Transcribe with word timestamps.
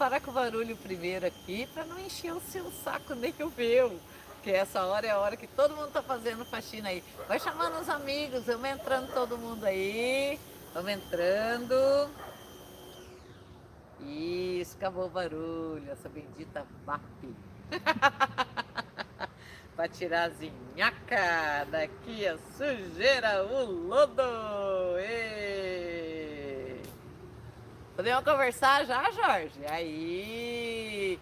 parar 0.00 0.18
com 0.18 0.30
o 0.30 0.34
barulho 0.34 0.74
primeiro 0.78 1.26
aqui 1.26 1.68
para 1.74 1.84
não 1.84 1.98
encher 1.98 2.32
o 2.32 2.40
seu 2.40 2.72
saco 2.82 3.14
nem 3.14 3.34
o 3.40 3.52
meu. 3.54 4.00
Porque 4.32 4.50
essa 4.50 4.82
hora 4.86 5.06
é 5.06 5.10
a 5.10 5.18
hora 5.18 5.36
que 5.36 5.46
todo 5.46 5.76
mundo 5.76 5.88
está 5.88 6.02
fazendo 6.02 6.42
faxina 6.46 6.88
aí. 6.88 7.04
Vai 7.28 7.38
chamando 7.38 7.78
os 7.78 7.86
amigos, 7.86 8.46
vamos 8.46 8.66
entrando 8.66 9.12
todo 9.12 9.36
mundo 9.36 9.62
aí. 9.66 10.40
Vamos 10.72 10.90
entrando. 10.90 11.74
Isso, 14.00 14.74
acabou 14.78 15.04
o 15.04 15.10
barulho, 15.10 15.84
essa 15.92 16.08
bendita 16.08 16.64
VAP. 16.86 17.02
para 19.76 19.88
tirar 19.88 20.24
a 20.24 20.30
zinhaca 20.30 21.66
daqui 21.70 22.26
a 22.26 22.38
sujeira, 22.56 23.44
o 23.44 23.70
lodo. 23.70 24.22
Ei. 24.98 25.59
Podemos 28.00 28.24
conversar 28.24 28.86
já, 28.86 29.10
Jorge? 29.10 29.60
Aí. 29.66 31.20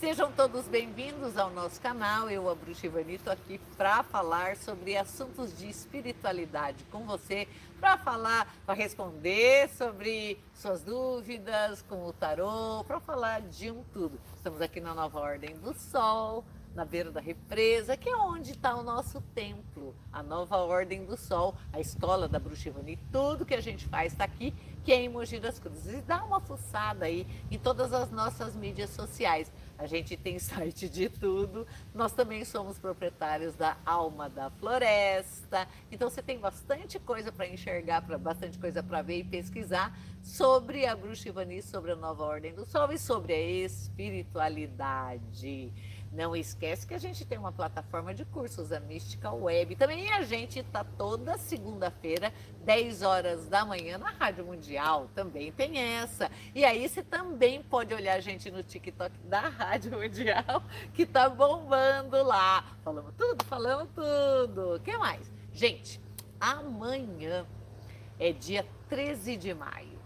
Sejam 0.00 0.32
todos 0.32 0.66
bem-vindos 0.66 1.38
ao 1.38 1.50
nosso 1.50 1.80
canal. 1.80 2.28
Eu, 2.28 2.50
a 2.50 2.54
Bruxa 2.56 2.86
Ivani, 2.86 3.14
estou 3.14 3.32
aqui 3.32 3.60
para 3.76 4.02
falar 4.02 4.56
sobre 4.56 4.96
assuntos 4.96 5.56
de 5.56 5.68
espiritualidade 5.68 6.82
com 6.90 7.06
você, 7.06 7.46
para 7.78 7.96
falar, 7.98 8.52
para 8.66 8.74
responder 8.74 9.68
sobre 9.68 10.36
suas 10.52 10.82
dúvidas 10.82 11.82
com 11.82 12.04
o 12.04 12.12
tarô, 12.12 12.82
para 12.82 12.98
falar 12.98 13.42
de 13.42 13.70
um 13.70 13.84
tudo. 13.92 14.18
Estamos 14.36 14.60
aqui 14.60 14.80
na 14.80 14.96
Nova 14.96 15.20
Ordem 15.20 15.54
do 15.54 15.74
Sol, 15.74 16.44
na 16.76 16.84
beira 16.84 17.10
da 17.10 17.20
represa, 17.20 17.96
que 17.96 18.08
é 18.08 18.16
onde 18.16 18.50
está 18.50 18.76
o 18.76 18.82
nosso 18.82 19.22
templo, 19.34 19.94
a 20.12 20.22
nova 20.22 20.56
Ordem 20.58 21.06
do 21.06 21.16
Sol, 21.16 21.54
a 21.72 21.80
escola 21.80 22.28
da 22.28 22.38
Bruxa 22.38 22.68
Ivani. 22.68 22.98
Tudo 23.10 23.46
que 23.46 23.54
a 23.54 23.62
gente 23.62 23.86
faz 23.86 24.12
está 24.12 24.24
aqui, 24.24 24.52
que 24.86 24.92
é 24.92 25.02
em 25.02 25.08
Mogi 25.08 25.40
das 25.40 25.58
Cruzes. 25.58 25.94
E 25.94 26.02
dá 26.02 26.22
uma 26.22 26.40
fuçada 26.40 27.06
aí 27.06 27.26
em 27.50 27.58
todas 27.58 27.92
as 27.92 28.12
nossas 28.12 28.54
mídias 28.54 28.90
sociais. 28.90 29.50
A 29.76 29.84
gente 29.84 30.16
tem 30.16 30.38
site 30.48 30.88
de 30.88 31.08
tudo. 31.08 31.66
Nós 31.92 32.12
também 32.12 32.44
somos 32.44 32.78
proprietários 32.78 33.56
da 33.56 33.76
Alma 33.84 34.30
da 34.30 34.48
Floresta. 34.48 35.66
Então 35.90 36.08
você 36.08 36.22
tem 36.22 36.38
bastante 36.38 37.00
coisa 37.00 37.32
para 37.32 37.48
enxergar, 37.48 38.02
pra, 38.02 38.16
bastante 38.16 38.60
coisa 38.60 38.80
para 38.80 39.02
ver 39.02 39.18
e 39.18 39.24
pesquisar 39.24 39.92
sobre 40.22 40.86
a 40.86 40.94
Bruxa 40.94 41.30
Ivani, 41.30 41.60
sobre 41.62 41.90
a 41.90 41.96
nova 41.96 42.22
Ordem 42.22 42.54
do 42.54 42.64
Sol 42.64 42.92
e 42.92 42.98
sobre 42.98 43.32
a 43.32 43.40
espiritualidade. 43.40 45.72
Não 46.16 46.34
esquece 46.34 46.86
que 46.86 46.94
a 46.94 46.98
gente 46.98 47.26
tem 47.26 47.36
uma 47.36 47.52
plataforma 47.52 48.14
de 48.14 48.24
cursos, 48.24 48.72
a 48.72 48.80
Mística 48.80 49.30
Web. 49.30 49.76
Também 49.76 50.10
a 50.10 50.22
gente 50.22 50.60
está 50.60 50.82
toda 50.82 51.36
segunda-feira, 51.36 52.32
10 52.64 53.02
horas 53.02 53.46
da 53.48 53.66
manhã, 53.66 53.98
na 53.98 54.08
Rádio 54.12 54.46
Mundial. 54.46 55.10
Também 55.14 55.52
tem 55.52 55.76
essa. 55.76 56.30
E 56.54 56.64
aí 56.64 56.88
você 56.88 57.02
também 57.02 57.62
pode 57.62 57.92
olhar 57.92 58.14
a 58.14 58.20
gente 58.20 58.50
no 58.50 58.62
TikTok 58.62 59.14
da 59.24 59.40
Rádio 59.40 59.92
Mundial, 59.92 60.62
que 60.94 61.02
está 61.02 61.28
bombando 61.28 62.22
lá. 62.22 62.64
Falamos 62.82 63.12
tudo, 63.14 63.44
falamos 63.44 63.90
tudo. 63.94 64.76
O 64.76 64.80
que 64.80 64.96
mais? 64.96 65.30
Gente, 65.52 66.00
amanhã 66.40 67.46
é 68.18 68.32
dia 68.32 68.66
13 68.88 69.36
de 69.36 69.52
maio. 69.52 69.98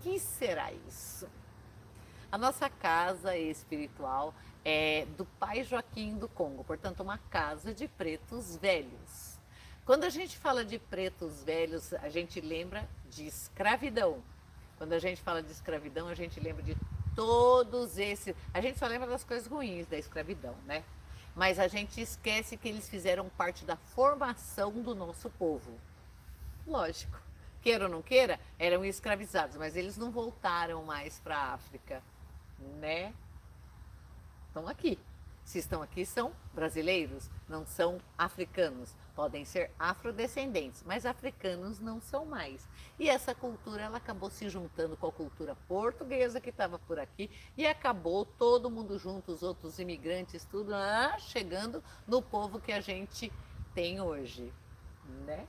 que 0.00 0.18
será 0.18 0.72
isso? 0.88 1.28
A 2.32 2.38
nossa 2.38 2.70
casa 2.70 3.36
espiritual 3.36 4.34
é 4.64 5.06
do 5.16 5.24
pai 5.24 5.62
Joaquim 5.62 6.16
do 6.16 6.28
Congo, 6.28 6.64
portanto, 6.64 7.00
uma 7.00 7.18
casa 7.18 7.74
de 7.74 7.86
pretos 7.86 8.56
velhos. 8.56 9.38
Quando 9.84 10.04
a 10.04 10.08
gente 10.08 10.38
fala 10.38 10.64
de 10.64 10.78
pretos 10.78 11.42
velhos, 11.42 11.92
a 11.94 12.08
gente 12.08 12.40
lembra 12.40 12.88
de 13.10 13.26
escravidão. 13.26 14.22
Quando 14.78 14.94
a 14.94 14.98
gente 14.98 15.20
fala 15.20 15.42
de 15.42 15.52
escravidão, 15.52 16.08
a 16.08 16.14
gente 16.14 16.40
lembra 16.40 16.62
de 16.62 16.74
todos 17.14 17.98
esses. 17.98 18.34
A 18.52 18.60
gente 18.60 18.78
só 18.78 18.86
lembra 18.86 19.06
das 19.06 19.22
coisas 19.22 19.46
ruins 19.46 19.86
da 19.86 19.98
escravidão, 19.98 20.54
né? 20.64 20.82
Mas 21.36 21.58
a 21.58 21.68
gente 21.68 22.00
esquece 22.00 22.56
que 22.56 22.68
eles 22.68 22.88
fizeram 22.88 23.28
parte 23.28 23.64
da 23.64 23.76
formação 23.76 24.72
do 24.72 24.94
nosso 24.94 25.28
povo. 25.30 25.78
Lógico. 26.66 27.20
Queira 27.60 27.84
ou 27.84 27.90
não 27.90 28.02
queira, 28.02 28.38
eram 28.58 28.84
escravizados, 28.84 29.56
mas 29.56 29.74
eles 29.74 29.96
não 29.96 30.10
voltaram 30.10 30.84
mais 30.84 31.18
para 31.20 31.36
a 31.36 31.52
África, 31.54 32.02
né? 32.78 33.12
Estão 34.54 34.68
aqui. 34.68 34.96
Se 35.44 35.58
estão 35.58 35.82
aqui, 35.82 36.06
são 36.06 36.32
brasileiros, 36.54 37.28
não 37.48 37.66
são 37.66 37.98
africanos. 38.16 38.96
Podem 39.14 39.44
ser 39.44 39.70
afrodescendentes, 39.78 40.82
mas 40.86 41.04
africanos 41.04 41.80
não 41.80 42.00
são 42.00 42.24
mais. 42.24 42.66
E 42.98 43.10
essa 43.10 43.34
cultura 43.34 43.82
ela 43.82 43.98
acabou 43.98 44.30
se 44.30 44.48
juntando 44.48 44.96
com 44.96 45.08
a 45.08 45.12
cultura 45.12 45.56
portuguesa 45.68 46.40
que 46.40 46.50
estava 46.50 46.78
por 46.78 46.98
aqui 46.98 47.30
e 47.56 47.66
acabou 47.66 48.24
todo 48.24 48.70
mundo 48.70 48.98
junto, 48.98 49.32
os 49.32 49.42
outros 49.42 49.78
imigrantes, 49.78 50.46
tudo 50.46 50.74
ah, 50.74 51.16
chegando 51.18 51.82
no 52.06 52.22
povo 52.22 52.58
que 52.58 52.72
a 52.72 52.80
gente 52.80 53.30
tem 53.74 54.00
hoje, 54.00 54.52
né? 55.26 55.46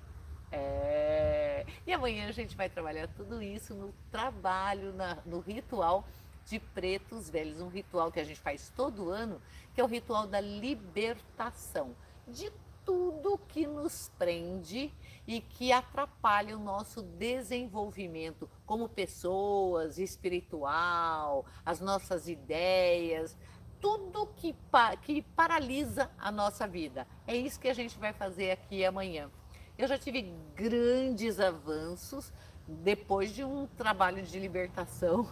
É... 0.51 1.65
E 1.87 1.93
amanhã 1.93 2.27
a 2.27 2.31
gente 2.31 2.55
vai 2.55 2.69
trabalhar 2.69 3.07
tudo 3.07 3.41
isso 3.41 3.73
no 3.73 3.93
trabalho, 4.11 4.93
na, 4.93 5.17
no 5.25 5.39
ritual 5.39 6.05
de 6.45 6.59
pretos 6.59 7.29
velhos, 7.29 7.59
um 7.59 7.67
ritual 7.67 8.11
que 8.11 8.19
a 8.19 8.23
gente 8.23 8.39
faz 8.39 8.71
todo 8.75 9.09
ano, 9.09 9.41
que 9.73 9.81
é 9.81 9.83
o 9.83 9.87
ritual 9.87 10.27
da 10.27 10.39
libertação 10.39 11.95
de 12.27 12.51
tudo 12.85 13.39
que 13.47 13.65
nos 13.65 14.11
prende 14.17 14.93
e 15.27 15.41
que 15.41 15.71
atrapalha 15.71 16.55
o 16.55 16.59
nosso 16.59 17.01
desenvolvimento 17.01 18.47
como 18.65 18.87
pessoas, 18.87 19.97
espiritual, 19.97 21.45
as 21.65 21.79
nossas 21.79 22.27
ideias, 22.27 23.35
tudo 23.81 24.27
que, 24.35 24.55
que 25.01 25.21
paralisa 25.21 26.11
a 26.17 26.31
nossa 26.31 26.67
vida. 26.67 27.07
É 27.25 27.35
isso 27.35 27.59
que 27.59 27.67
a 27.67 27.73
gente 27.73 27.97
vai 27.97 28.13
fazer 28.13 28.51
aqui 28.51 28.85
amanhã. 28.85 29.31
Eu 29.77 29.87
já 29.87 29.97
tive 29.97 30.21
grandes 30.55 31.39
avanços 31.39 32.31
depois 32.67 33.33
de 33.33 33.43
um 33.43 33.67
trabalho 33.67 34.23
de 34.23 34.39
libertação 34.39 35.27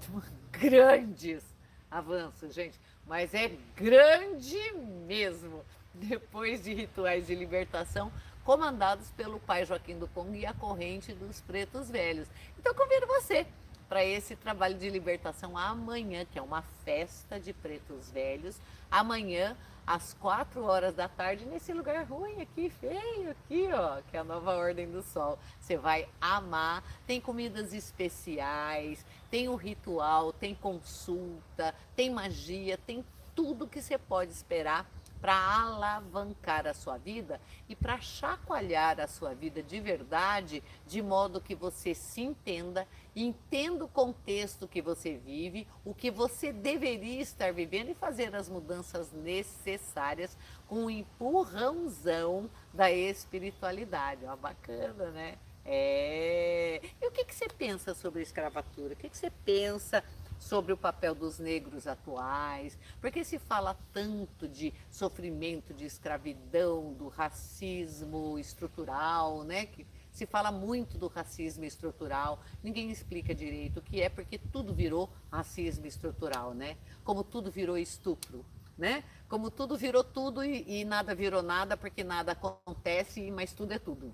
grandes 0.60 1.42
avanços, 1.90 2.54
gente, 2.54 2.78
mas 3.06 3.32
é 3.32 3.50
grande 3.74 4.58
mesmo. 5.06 5.64
Depois 5.92 6.62
de 6.62 6.72
rituais 6.72 7.26
de 7.26 7.34
libertação 7.34 8.12
comandados 8.44 9.10
pelo 9.12 9.40
pai 9.40 9.64
Joaquim 9.64 9.98
do 9.98 10.06
Congo 10.06 10.34
e 10.34 10.46
a 10.46 10.52
corrente 10.52 11.12
dos 11.12 11.40
pretos 11.40 11.90
velhos. 11.90 12.28
Então 12.58 12.74
convido 12.74 13.06
você 13.06 13.46
para 13.88 14.04
esse 14.04 14.36
trabalho 14.36 14.78
de 14.78 14.88
libertação 14.88 15.58
amanhã, 15.58 16.24
que 16.24 16.38
é 16.38 16.42
uma 16.42 16.62
festa 16.84 17.40
de 17.40 17.52
pretos 17.52 18.10
velhos. 18.10 18.60
Amanhã, 18.88 19.56
às 19.90 20.14
quatro 20.14 20.62
horas 20.62 20.94
da 20.94 21.08
tarde, 21.08 21.44
nesse 21.46 21.72
lugar 21.72 22.04
ruim 22.04 22.40
aqui, 22.40 22.70
feio 22.70 23.32
aqui, 23.32 23.68
ó, 23.72 24.00
que 24.08 24.16
é 24.16 24.20
a 24.20 24.24
nova 24.24 24.54
Ordem 24.54 24.88
do 24.88 25.02
Sol. 25.02 25.36
Você 25.58 25.76
vai 25.76 26.08
amar. 26.20 26.84
Tem 27.08 27.20
comidas 27.20 27.72
especiais, 27.72 29.04
tem 29.28 29.48
o 29.48 29.56
ritual, 29.56 30.32
tem 30.32 30.54
consulta, 30.54 31.74
tem 31.96 32.08
magia, 32.08 32.78
tem 32.78 33.04
tudo 33.34 33.66
que 33.66 33.82
você 33.82 33.98
pode 33.98 34.30
esperar 34.30 34.88
para 35.20 35.34
alavancar 35.34 36.66
a 36.66 36.72
sua 36.72 36.96
vida 36.96 37.40
e 37.68 37.76
para 37.76 38.00
chacoalhar 38.00 38.98
a 39.00 39.06
sua 39.06 39.34
vida 39.34 39.62
de 39.62 39.78
verdade, 39.80 40.62
de 40.86 41.02
modo 41.02 41.40
que 41.40 41.54
você 41.54 41.94
se 41.94 42.22
entenda, 42.22 42.86
entenda 43.14 43.84
o 43.84 43.88
contexto 43.88 44.66
que 44.66 44.80
você 44.80 45.16
vive, 45.16 45.66
o 45.84 45.94
que 45.94 46.10
você 46.10 46.52
deveria 46.52 47.20
estar 47.20 47.52
vivendo 47.52 47.90
e 47.90 47.94
fazer 47.94 48.34
as 48.34 48.48
mudanças 48.48 49.12
necessárias 49.12 50.36
com 50.66 50.84
um 50.84 50.90
empurrãozão 50.90 52.48
da 52.72 52.90
espiritualidade. 52.90 54.24
Ó, 54.24 54.36
bacana, 54.36 55.10
né? 55.10 55.36
É... 55.64 56.80
E 57.00 57.06
o 57.06 57.10
que, 57.10 57.24
que 57.24 57.34
você 57.34 57.48
pensa 57.48 57.94
sobre 57.94 58.20
a 58.20 58.22
escravatura? 58.22 58.94
O 58.94 58.96
que, 58.96 59.08
que 59.08 59.16
você 59.16 59.30
pensa 59.44 60.02
sobre 60.40 60.72
o 60.72 60.76
papel 60.76 61.14
dos 61.14 61.38
negros 61.38 61.86
atuais, 61.86 62.76
porque 63.00 63.22
se 63.22 63.38
fala 63.38 63.76
tanto 63.92 64.48
de 64.48 64.72
sofrimento, 64.90 65.72
de 65.72 65.84
escravidão, 65.84 66.92
do 66.94 67.08
racismo 67.08 68.38
estrutural, 68.38 69.44
né? 69.44 69.66
Que 69.66 69.86
se 70.10 70.26
fala 70.26 70.50
muito 70.50 70.98
do 70.98 71.06
racismo 71.06 71.64
estrutural, 71.64 72.42
ninguém 72.64 72.90
explica 72.90 73.34
direito 73.34 73.78
o 73.78 73.82
que 73.82 74.00
é, 74.00 74.08
porque 74.08 74.38
tudo 74.38 74.74
virou 74.74 75.08
racismo 75.30 75.86
estrutural, 75.86 76.54
né? 76.54 76.76
Como 77.04 77.22
tudo 77.22 77.50
virou 77.50 77.78
estupro, 77.78 78.44
né? 78.76 79.04
Como 79.28 79.50
tudo 79.50 79.76
virou 79.76 80.02
tudo 80.02 80.42
e, 80.42 80.80
e 80.80 80.84
nada 80.84 81.14
virou 81.14 81.42
nada, 81.42 81.76
porque 81.76 82.02
nada 82.02 82.32
acontece, 82.32 83.30
mas 83.30 83.52
tudo 83.52 83.72
é 83.72 83.78
tudo. 83.78 84.12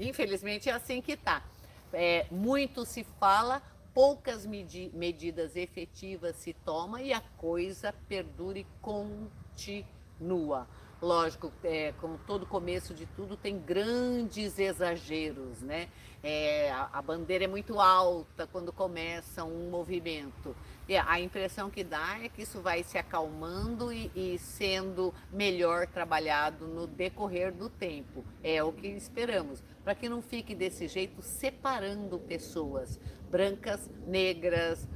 Infelizmente 0.00 0.70
é 0.70 0.72
assim 0.72 1.02
que 1.02 1.12
está. 1.12 1.42
É, 1.92 2.26
muito 2.30 2.84
se 2.84 3.04
fala, 3.04 3.62
poucas 3.94 4.44
medi 4.44 4.90
medidas 4.92 5.54
efetivas 5.54 6.34
se 6.36 6.52
toma 6.52 7.00
e 7.00 7.12
a 7.12 7.20
coisa 7.20 7.94
perdura 8.08 8.58
e 8.58 8.66
continua. 8.82 10.68
Lógico, 11.04 11.52
é, 11.62 11.92
como 12.00 12.18
todo 12.26 12.46
começo 12.46 12.94
de 12.94 13.06
tudo, 13.06 13.36
tem 13.36 13.58
grandes 13.58 14.58
exageros, 14.58 15.60
né? 15.60 15.88
É, 16.22 16.72
a, 16.72 16.88
a, 16.94 17.02
bandeira 17.02 17.44
é 17.44 17.46
muito 17.46 17.78
alta 17.78 18.46
quando 18.46 18.72
começa 18.72 19.44
um 19.44 19.70
movimento. 19.70 20.56
E 20.88 20.96
a 20.96 21.20
impressão 21.20 21.68
que 21.68 21.84
dá 21.84 22.18
é 22.22 22.30
que 22.30 22.42
isso 22.42 22.60
vai 22.60 22.82
se 22.82 22.96
acalmando 22.96 23.92
e, 23.92 24.10
e 24.16 24.38
sendo 24.38 25.12
melhor 25.30 25.86
trabalhado 25.86 26.66
no 26.66 26.86
decorrer 26.86 27.52
do 27.52 27.68
tempo. 27.68 28.24
É 28.42 28.62
o 28.64 28.72
que 28.72 28.88
esperamos, 28.88 29.62
para 29.84 29.94
que 29.94 30.08
não 30.08 30.22
fique 30.22 30.54
desse 30.54 30.88
jeito 30.88 31.20
separando 31.20 32.18
pessoas 32.18 32.98
brancas, 33.30 33.90
negras, 34.06 34.88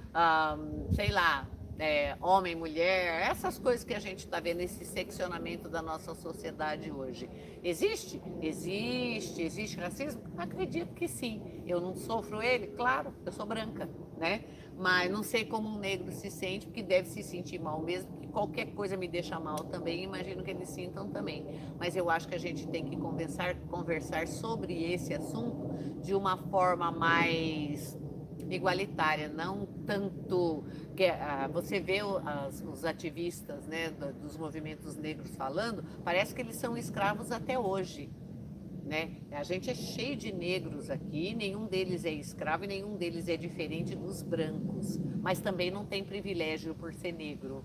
sei 0.95 1.11
lá, 1.11 1.47
é, 1.79 2.17
homem, 2.21 2.57
mulher, 2.57 3.31
essas 3.31 3.59
coisas 3.59 3.85
que 3.85 3.95
a 3.95 4.01
gente 4.01 4.21
está 4.21 4.41
vendo, 4.41 4.61
esse 4.61 4.85
seccionamento 4.85 5.69
da 5.69 5.81
nossa 5.81 6.15
sociedade 6.15 6.91
hoje. 6.91 7.31
Existe? 7.63 8.21
Existe. 8.43 9.43
Existe 9.43 9.79
racismo? 9.79 10.23
Acredito 10.37 10.93
que 10.95 11.07
sim. 11.07 11.63
Eu 11.67 11.81
não 11.81 11.95
sofro 11.95 12.43
ele? 12.43 12.69
Claro, 12.69 13.15
eu 13.25 13.31
sou 13.31 13.47
branca, 13.47 13.89
né? 14.17 14.45
Mas 14.77 15.11
não 15.11 15.23
sei 15.23 15.45
como 15.45 15.69
um 15.69 15.79
negro 15.79 16.13
se 16.13 16.31
sente, 16.31 16.67
porque 16.67 16.83
deve 16.83 17.09
se 17.09 17.23
sentir 17.23 17.59
mal 17.61 17.81
mesmo, 17.83 18.17
que 18.19 18.29
qualquer 18.29 18.67
coisa 18.67 18.97
me 18.97 19.09
deixa 19.09 19.39
mal 19.39 19.59
também, 19.65 20.05
imagino 20.05 20.43
que 20.43 20.51
eles 20.51 20.69
sintam 20.69 21.09
também. 21.09 21.47
Mas 21.79 21.97
eu 21.97 22.09
acho 22.09 22.29
que 22.29 22.35
a 22.35 22.39
gente 22.39 22.67
tem 22.69 22.85
que 22.85 22.97
conversar, 22.97 23.57
conversar 23.69 24.29
sobre 24.29 24.93
esse 24.93 25.13
assunto 25.13 25.69
de 26.01 26.15
uma 26.15 26.37
forma 26.37 26.93
mais 26.93 27.99
igualitária, 28.51 29.29
não 29.29 29.67
tanto 29.87 30.65
que 30.97 31.07
ah, 31.07 31.49
você 31.53 31.81
vê 31.81 32.01
as, 32.25 32.63
os 32.63 32.85
ativistas 32.85 33.67
né, 33.67 33.91
dos 34.23 34.37
movimentos 34.37 34.97
negros 34.97 35.35
falando, 35.37 35.85
parece 36.05 36.35
que 36.35 36.41
eles 36.41 36.57
são 36.57 36.77
escravos 36.77 37.31
até 37.31 37.59
hoje. 37.59 38.11
Né? 38.85 39.17
A 39.33 39.43
gente 39.43 39.69
é 39.69 39.75
cheio 39.75 40.17
de 40.17 40.33
negros 40.33 40.89
aqui, 40.89 41.35
nenhum 41.35 41.67
deles 41.67 42.05
é 42.07 42.11
escravo 42.11 42.65
e 42.65 42.67
nenhum 42.67 42.97
deles 42.97 43.29
é 43.29 43.37
diferente 43.37 43.95
dos 43.95 44.23
brancos, 44.23 44.99
mas 45.21 45.41
também 45.41 45.71
não 45.71 45.85
tem 45.85 46.03
privilégio 46.03 46.75
por 46.75 46.95
ser 46.95 47.13
negro. 47.13 47.65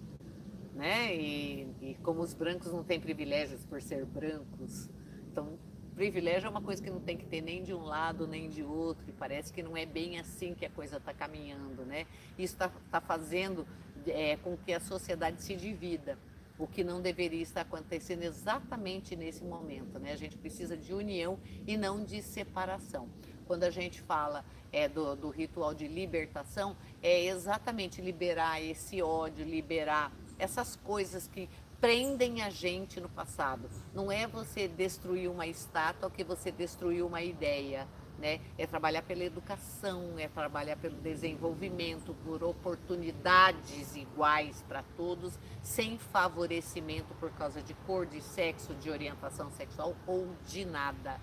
Né? 0.76 1.16
E, 1.16 1.68
e 1.82 1.98
como 2.04 2.22
os 2.22 2.34
brancos 2.34 2.74
não 2.74 2.84
têm 2.84 3.00
privilégios 3.00 3.64
por 3.66 3.82
ser 3.82 4.06
brancos, 4.06 4.90
então 5.32 5.58
privilégio 5.94 6.48
é 6.48 6.50
uma 6.50 6.62
coisa 6.62 6.82
que 6.82 6.90
não 6.90 7.00
tem 7.00 7.18
que 7.18 7.26
ter 7.26 7.42
nem 7.42 7.64
de 7.64 7.74
um 7.74 7.84
lado 7.84 8.28
nem 8.28 8.50
de 8.50 8.64
outro, 8.64 9.04
e 9.08 9.12
parece 9.12 9.54
que 9.54 9.64
não 9.64 9.78
é 9.78 9.86
bem 9.86 10.20
assim 10.20 10.54
que 10.54 10.66
a 10.66 10.70
coisa 10.70 10.98
está 10.98 11.14
caminhando, 11.14 11.86
né? 11.86 12.06
Isso 12.38 12.54
está 12.54 12.72
tá 12.92 13.00
fazendo 13.00 13.66
é, 14.08 14.38
com 14.38 14.58
que 14.58 14.74
a 14.74 14.80
sociedade 14.80 15.42
se 15.42 15.56
divida, 15.56 16.18
o 16.58 16.68
que 16.68 16.84
não 16.84 17.02
deveria 17.02 17.42
estar 17.42 17.62
acontecendo 17.62 18.24
exatamente 18.24 19.16
nesse 19.16 19.44
momento, 19.44 20.00
né? 20.00 20.12
A 20.12 20.18
gente 20.18 20.38
precisa 20.38 20.78
de 20.78 20.94
união 20.94 21.40
e 21.66 21.78
não 21.78 22.04
de 22.04 22.22
separação. 22.22 23.08
Quando 23.46 23.64
a 23.64 23.70
gente 23.70 24.02
fala 24.02 24.46
é, 24.72 24.88
do, 24.88 25.16
do 25.16 25.30
ritual 25.30 25.74
de 25.74 25.88
libertação, 25.88 26.76
é 27.02 27.26
exatamente 27.26 28.02
liberar 28.02 28.62
esse 28.62 29.02
ódio, 29.02 29.46
liberar 29.46 30.12
essas 30.40 30.76
coisas 30.76 31.28
que 31.28 31.50
prendem 31.84 32.42
a 32.42 32.50
gente 32.50 33.02
no 33.02 33.10
passado. 33.10 33.70
Não 33.94 34.10
é 34.10 34.26
você 34.26 34.70
destruir 34.70 35.30
uma 35.30 35.46
estátua 35.46 36.10
que 36.10 36.24
você 36.24 36.50
destruiu 36.50 37.06
uma 37.06 37.22
ideia. 37.22 37.86
Né? 38.18 38.40
É 38.58 38.66
trabalhar 38.66 39.02
pela 39.02 39.26
educação, 39.26 40.18
é 40.18 40.30
trabalhar 40.30 40.78
pelo 40.78 40.96
desenvolvimento, 40.96 42.16
por 42.24 42.42
oportunidades 42.42 43.98
iguais 43.98 44.64
para 44.66 44.82
todos, 44.96 45.38
sem 45.62 45.98
favorecimento 45.98 47.14
por 47.16 47.32
causa 47.32 47.62
de 47.62 47.74
cor, 47.86 48.06
de 48.06 48.22
sexo, 48.22 48.74
de 48.76 48.90
orientação 48.90 49.52
sexual 49.52 49.94
ou 50.08 50.30
de 50.48 50.64
nada. 50.64 51.20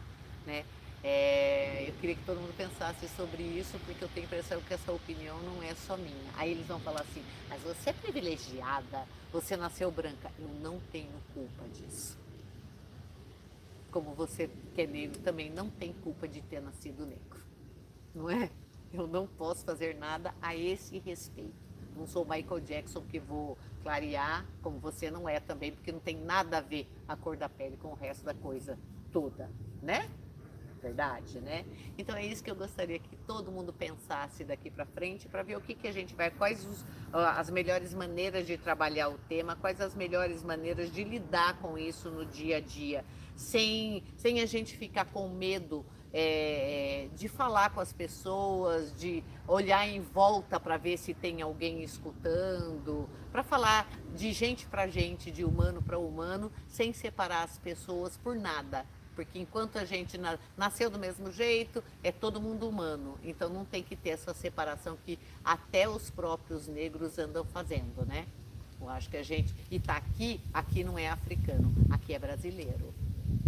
Né? 0.47 0.67
É, 1.03 1.89
eu 1.89 1.95
queria 1.95 2.15
que 2.15 2.25
todo 2.25 2.39
mundo 2.39 2.55
pensasse 2.57 3.09
sobre 3.09 3.43
isso, 3.43 3.79
porque 3.87 4.05
eu 4.05 4.09
tenho 4.09 4.27
a 4.27 4.29
impressão 4.29 4.61
que 4.61 4.75
essa 4.75 4.93
opinião 4.93 5.41
não 5.41 5.63
é 5.63 5.75
só 5.75 5.97
minha. 5.97 6.31
Aí 6.37 6.51
eles 6.51 6.67
vão 6.67 6.79
falar 6.81 7.01
assim, 7.01 7.25
mas 7.49 7.63
você 7.63 7.91
é 7.91 7.93
privilegiada, 7.93 9.07
você 9.33 9.57
nasceu 9.57 9.91
branca. 9.91 10.31
Eu 10.39 10.49
não 10.61 10.79
tenho 10.93 11.13
culpa 11.33 11.67
disso. 11.69 12.19
Como 13.91 14.15
você 14.15 14.51
que 14.75 14.83
é 14.83 14.87
negro 14.87 15.19
também 15.21 15.51
não 15.51 15.71
tem 15.71 15.93
culpa 15.93 16.29
de 16.29 16.43
ter 16.43 16.61
nascido 16.61 17.07
negro. 17.07 17.41
Não 18.15 18.29
é? 18.29 18.51
Eu 18.93 19.07
não 19.07 19.27
posso 19.27 19.65
fazer 19.65 19.97
nada 19.97 20.35
a 20.43 20.55
esse 20.55 20.99
respeito. 20.99 21.55
Não 21.97 22.07
sou 22.07 22.25
Michael 22.25 22.61
Jackson 22.61 23.03
que 23.03 23.19
vou 23.19 23.57
clarear, 23.83 24.47
como 24.63 24.79
você 24.79 25.11
não 25.11 25.29
é 25.29 25.41
também, 25.41 25.73
porque 25.73 25.91
não 25.91 26.01
tem 26.01 26.17
nada 26.17 26.59
a 26.59 26.61
ver 26.61 26.87
a 27.09 27.17
cor 27.17 27.37
da 27.37 27.49
pele 27.49 27.77
com 27.77 27.89
o 27.89 27.95
resto 27.95 28.25
da 28.25 28.35
coisa 28.35 28.79
toda, 29.13 29.51
né? 29.83 30.09
Verdade, 30.81 31.41
né? 31.41 31.65
Então 31.97 32.17
é 32.17 32.25
isso 32.25 32.43
que 32.43 32.51
eu 32.51 32.57
gostaria 32.57 32.99
que 32.99 33.17
todo 33.27 33.53
mundo 33.53 33.73
pensasse 33.73 34.43
daqui 34.45 34.71
para 34.71 34.87
frente 34.87 35.29
para 35.29 35.43
ver 35.43 35.57
o 35.57 35.61
que, 35.61 35.75
que 35.75 35.87
a 35.87 35.93
gente 35.93 36.15
vai, 36.15 36.31
quais 36.31 36.65
os, 36.65 36.85
as 37.13 37.51
melhores 37.51 37.95
maneiras 37.95 38.47
de 38.47 38.57
trabalhar 38.57 39.09
o 39.09 39.19
tema, 39.29 39.55
quais 39.57 39.81
as 39.81 39.95
melhores 39.95 40.43
maneiras 40.43 40.93
de 40.93 41.05
lidar 41.05 41.59
com 41.59 41.79
isso 41.79 42.11
no 42.11 42.25
dia 42.25 42.57
a 42.57 42.61
dia, 42.61 43.05
sem, 43.37 44.03
sem 44.17 44.41
a 44.41 44.47
gente 44.47 44.77
ficar 44.77 45.05
com 45.05 45.29
medo 45.29 45.85
é, 46.13 47.09
de 47.15 47.29
falar 47.29 47.71
com 47.71 47.81
as 47.81 47.93
pessoas, 47.93 48.93
de 48.97 49.23
olhar 49.47 49.87
em 49.87 50.01
volta 50.01 50.59
para 50.59 50.77
ver 50.77 50.97
se 50.97 51.15
tem 51.15 51.41
alguém 51.41 51.83
escutando, 51.83 53.09
para 53.31 53.43
falar 53.43 53.89
de 54.15 54.33
gente 54.33 54.67
para 54.67 54.89
gente, 54.89 55.31
de 55.31 55.45
humano 55.45 55.81
para 55.81 55.99
humano, 55.99 56.51
sem 56.67 56.93
separar 56.93 57.45
as 57.45 57.59
pessoas 57.59 58.17
por 58.17 58.35
nada 58.35 58.85
porque 59.25 59.39
enquanto 59.39 59.77
a 59.77 59.85
gente 59.85 60.17
na, 60.17 60.39
nasceu 60.57 60.89
do 60.89 60.99
mesmo 60.99 61.31
jeito, 61.31 61.85
é 62.03 62.11
todo 62.11 62.41
mundo 62.41 62.67
humano. 62.67 63.19
Então 63.23 63.51
não 63.51 63.67
tem 63.67 63.83
que 63.83 63.95
ter 63.95 64.11
essa 64.11 64.33
separação 64.33 64.97
que 65.05 65.19
até 65.45 65.87
os 65.87 66.09
próprios 66.09 66.67
negros 66.67 67.19
andam 67.19 67.45
fazendo, 67.45 68.07
né? 68.07 68.27
Eu 68.81 68.89
acho 68.89 69.11
que 69.11 69.19
a 69.19 69.23
gente. 69.23 69.55
E 69.71 69.79
tá 69.79 69.99
aqui, 69.99 70.41
aqui 70.55 70.83
não 70.83 70.99
é 70.99 71.07
africano, 71.11 71.71
aqui 71.91 72.15
é 72.15 72.19
brasileiro. 72.19 72.95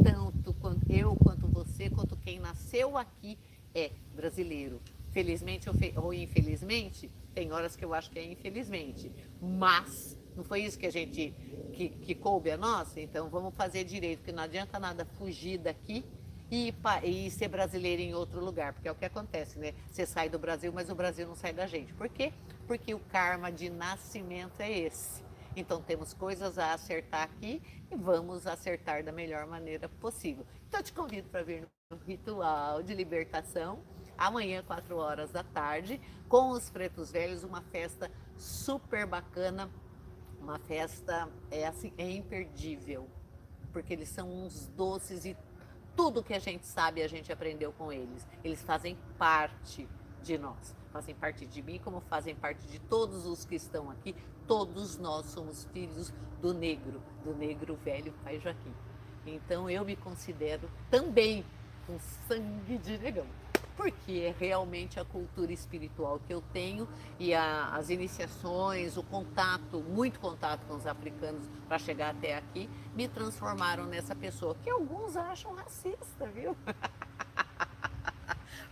Tanto 0.05 0.53
quanto 0.61 0.93
eu, 0.93 1.17
quanto 1.17 1.49
você, 1.49 1.89
quanto 1.89 2.19
quem 2.19 2.39
nasceu 2.39 2.99
aqui 2.99 3.39
é 3.75 3.93
brasileiro. 4.15 4.79
Felizmente 5.11 5.71
ou, 5.71 5.75
fe, 5.75 5.95
ou 5.97 6.13
infelizmente, 6.13 7.11
tem 7.35 7.51
horas 7.51 7.75
que 7.75 7.85
eu 7.85 7.95
acho 7.95 8.11
que 8.11 8.19
é 8.19 8.25
infelizmente. 8.31 9.11
Mas 9.41 10.19
não 10.37 10.45
foi 10.45 10.65
isso 10.65 10.79
que 10.79 10.87
a 10.87 10.93
gente 10.93 11.33
que, 11.83 11.89
que 11.89 12.15
coube 12.15 12.51
a 12.51 12.57
nós? 12.57 12.97
Então 12.97 13.29
vamos 13.29 13.55
fazer 13.55 13.85
direito, 13.85 14.19
porque 14.19 14.33
não 14.33 14.43
adianta 14.43 14.79
nada 14.79 15.05
fugir 15.05 15.59
daqui 15.59 16.05
e, 16.51 16.75
e 17.03 17.31
ser 17.31 17.49
brasileiro 17.49 18.03
em 18.03 18.15
outro 18.15 18.45
lugar, 18.45 18.73
porque 18.73 18.89
é 18.89 18.93
o 18.93 18.95
que 18.95 19.05
acontece, 19.05 19.59
né? 19.59 19.73
Você 19.91 20.07
sai 20.07 20.29
do 20.29 20.39
Brasil, 20.39 20.73
mas 20.73 20.91
o 20.91 20.95
Brasil 20.95 21.27
não 21.27 21.35
sai 21.35 21.53
da 21.53 21.67
gente. 21.67 21.93
Por 21.95 22.09
quê? 22.09 22.33
Porque 22.67 22.95
o 22.95 23.01
karma 23.01 23.51
de 23.51 23.71
nascimento 23.71 24.61
é 24.61 24.71
esse. 24.71 25.23
Então 25.57 25.83
temos 25.83 26.15
coisas 26.15 26.59
a 26.59 26.73
acertar 26.73 27.23
aqui 27.23 27.61
e 27.91 27.97
vamos 27.97 28.47
acertar 28.47 29.03
da 29.03 29.13
melhor 29.13 29.47
maneira 29.47 29.89
possível. 29.89 30.47
Então 30.69 30.83
te 30.83 30.93
convido 30.93 31.29
para 31.29 31.43
vir 31.43 31.67
no 31.91 31.99
ritual 32.07 32.83
de 32.83 32.95
libertação 32.95 33.81
amanhã, 34.17 34.63
4 34.63 34.97
horas 34.97 35.31
da 35.31 35.43
tarde, 35.43 36.01
com 36.29 36.51
os 36.51 36.71
pretos 36.71 37.11
velhos, 37.11 37.43
uma 37.43 37.61
festa 37.61 38.11
super 38.37 39.07
bacana 39.07 39.71
uma 40.43 40.59
festa 40.59 41.29
é 41.51 41.67
assim, 41.67 41.93
é 41.97 42.11
imperdível, 42.11 43.09
porque 43.73 43.93
eles 43.93 44.09
são 44.09 44.29
uns 44.29 44.67
doces 44.77 45.25
e 45.25 45.37
tudo 45.97 46.23
que 46.23 46.35
a 46.35 46.39
gente 46.39 46.67
sabe 46.67 47.03
a 47.03 47.09
gente 47.09 47.33
aprendeu 47.33 47.73
com 47.73 47.93
eles. 47.93 48.27
Eles 48.43 48.61
fazem 48.63 48.99
parte 49.17 49.89
de 50.23 50.37
nós, 50.37 50.75
fazem 50.93 51.15
parte 51.15 51.47
de 51.47 51.63
mim, 51.63 51.79
como 51.79 52.01
fazem 52.01 52.35
parte 52.35 52.67
de 52.67 52.79
todos 52.81 53.25
os 53.25 53.45
que 53.45 53.55
estão 53.55 53.91
aqui. 53.91 54.15
Todos 54.47 54.99
nós 54.99 55.27
somos 55.27 55.65
filhos 55.67 56.13
do 56.41 56.53
negro, 56.53 57.01
do 57.25 57.35
negro 57.35 57.77
velho 57.77 58.13
Pai 58.25 58.41
Joaquim. 58.41 58.75
Então 59.25 59.71
eu 59.71 59.85
me 59.85 59.95
considero 59.95 60.69
também 60.91 61.45
com 61.87 61.99
sangue 62.27 62.79
de 62.79 62.99
negão 62.99 63.27
porque 63.77 64.13
é 64.13 64.35
realmente 64.39 64.99
a 64.99 65.05
cultura 65.05 65.53
espiritual 65.53 66.21
que 66.27 66.33
eu 66.33 66.43
tenho 66.53 66.89
e 67.19 67.35
a, 67.35 67.75
as 67.75 67.91
iniciações, 67.91 68.97
o 68.97 69.03
contato, 69.03 69.81
muito 69.81 70.21
contato 70.21 70.67
com 70.67 70.75
os 70.75 70.87
africanos 70.87 71.49
para 71.69 71.79
chegar 71.79 72.11
até 72.11 72.37
aqui, 72.37 72.69
me 72.95 73.09
transformaram 73.09 73.85
nessa 73.85 74.15
pessoa 74.15 74.57
que 74.63 74.71
alguns 74.71 75.17
acham 75.17 75.55
racista, 75.55 76.27
viu? 76.35 76.57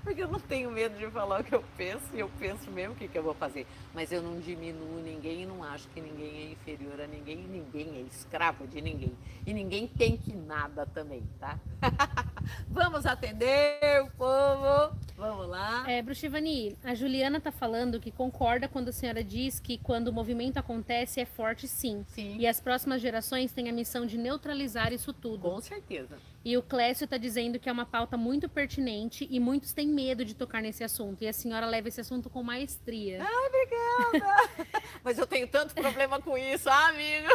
porque 0.02 0.23
eu 0.23 0.28
não 0.28 0.40
tenho 0.40 0.71
medo 0.71 0.99
de 0.99 1.11
falar 1.11 1.40
o 1.40 1.45
que 1.45 1.54
eu 1.54 1.64
penso 1.76 2.04
e 2.14 2.21
eu 2.21 2.30
penso 2.38 2.71
mesmo 2.71 2.95
o 2.95 2.97
que, 2.97 3.09
que 3.09 3.19
eu 3.19 3.23
vou 3.23 3.35
fazer. 3.35 3.66
Mas 3.95 4.11
eu 4.11 4.23
não 4.23 4.40
diminuo 4.40 5.00
ninguém 5.00 5.42
e 5.42 5.47
não 5.47 5.62
acho 5.62 5.88
que 5.88 6.00
ninguém 6.00 6.49
é 6.49 6.52
inferior 6.52 7.00
a 7.00 7.07
ninguém 7.07 7.45
e 7.45 7.47
ninguém 7.47 7.97
é 7.97 8.00
escravo 8.02 8.66
de 8.66 8.80
ninguém. 8.80 9.16
E 9.47 9.52
ninguém 9.52 9.87
tem 9.87 10.16
que 10.16 10.33
nada 10.33 10.87
também, 10.87 11.23
tá? 11.38 11.59
Vamos 12.68 13.06
atender 13.06 14.02
o 14.02 14.11
povo. 14.12 14.97
Vamos 15.16 15.49
lá. 15.49 15.85
É, 15.90 16.00
Bruxivani, 16.00 16.76
a 16.82 16.94
Juliana 16.94 17.40
tá 17.40 17.52
falando 17.52 18.00
que 18.00 18.11
concorda 18.11 18.68
quando 18.68 18.88
a 18.88 18.92
senhora 18.92 19.23
diz 19.23 19.61
que 19.61 19.76
quando 19.76 20.09
o 20.09 20.12
movimento 20.12 20.56
acontece 20.56 21.20
é 21.20 21.26
forte 21.26 21.68
sim. 21.68 22.04
Sim. 22.09 22.37
E 22.38 22.47
as 22.47 22.59
próximas 22.59 23.02
gerações 23.02 23.52
têm 23.52 23.68
a 23.68 23.73
missão 23.73 24.06
de 24.06 24.16
neutralizar 24.16 24.92
isso 24.92 25.12
tudo. 25.12 25.42
Com 25.42 25.61
certeza. 25.61 26.16
E 26.42 26.56
o 26.56 26.62
Clécio 26.62 27.04
está 27.04 27.18
dizendo 27.18 27.59
que 27.59 27.68
é 27.68 27.73
uma 27.73 27.85
pauta 27.85 28.16
muito 28.16 28.49
pertinente 28.49 29.28
e 29.30 29.38
muitos 29.38 29.75
têm 29.75 29.88
medo 29.88 30.25
de 30.25 30.35
tocar 30.35 30.62
nesse 30.62 30.82
assunto. 30.82 31.23
E 31.23 31.28
a 31.28 31.32
senhora 31.35 31.66
leva 31.66 31.88
esse 31.88 32.00
assunto 32.00 32.30
com 32.30 32.42
maestria. 32.42 33.18
Mas 35.04 35.18
eu 35.18 35.26
tenho 35.26 35.47
tanto 35.49 35.75
problema 35.75 36.20
com 36.20 36.38
isso, 36.38 36.70
ah, 36.70 36.88
amigo. 36.88 37.28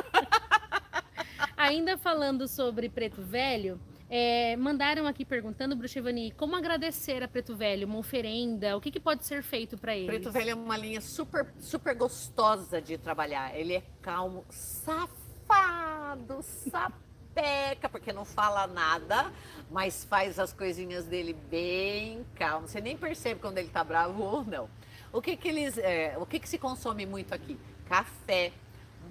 Ainda 1.56 1.98
falando 1.98 2.48
sobre 2.48 2.90
Preto 2.90 3.22
Velho, 3.22 3.80
é, 4.10 4.56
mandaram 4.56 5.08
aqui 5.08 5.26
perguntando, 5.26 5.76
Bruxevani, 5.76 6.32
como 6.32 6.56
agradecer 6.56 7.24
a 7.24 7.28
Preto 7.28 7.56
Velho, 7.56 7.88
uma 7.88 7.98
oferenda, 7.98 8.78
o 8.78 8.82
que, 8.82 8.92
que 8.92 9.00
pode 9.00 9.26
ser 9.26 9.42
feito 9.42 9.78
para 9.78 9.96
eles? 9.96 10.08
Preto 10.08 10.32
Velho 10.32 10.52
é 10.52 10.56
uma 10.56 10.78
linha 10.78 11.02
super, 11.02 11.48
super 11.60 11.96
gostosa 11.96 12.82
de 12.82 12.98
trabalhar. 12.98 13.58
Ele 13.58 13.74
é 13.74 13.84
calmo, 14.02 14.46
safado, 14.52 16.42
sapeca, 16.44 17.90
porque 17.90 18.14
não 18.14 18.26
fala 18.26 18.68
nada, 18.68 19.32
mas 19.72 20.06
faz 20.06 20.38
as 20.38 20.54
coisinhas 20.54 21.06
dele 21.06 21.34
bem 21.34 22.24
calmo. 22.36 22.68
Você 22.68 22.80
nem 22.80 22.96
percebe 22.96 23.40
quando 23.40 23.58
ele 23.58 23.70
tá 23.70 23.84
bravo 23.84 24.22
ou 24.22 24.44
não. 24.44 24.70
O 25.12 25.22
que 25.22 25.36
que 25.36 25.48
eles, 25.48 25.78
é, 25.80 26.16
o 26.20 26.26
que 26.26 26.40
que 26.40 26.48
se 26.48 26.60
consome 26.60 27.06
muito 27.06 27.34
aqui? 27.34 27.58
Café, 27.88 28.52